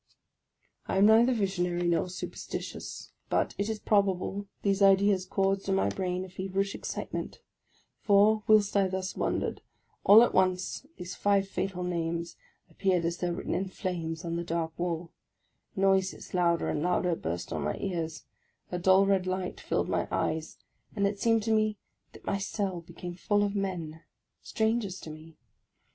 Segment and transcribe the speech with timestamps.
[0.87, 5.89] "I am neither visionary nor superstitious, but it is probable these ideas caused in my
[5.89, 7.39] brain a feverish excitement;
[7.99, 9.61] for, whilst I thus wandered,
[10.03, 12.35] all at once these five fatal names
[12.67, 15.11] ap peared as though written in flames on the dark wall;
[15.75, 18.23] noises, louder and louder, burst on my ears;
[18.71, 20.57] a dull red light filled my eyes,
[20.95, 21.77] and it seemed to me
[22.13, 24.01] that my cell became full of men,—
[24.41, 25.37] strangers to me.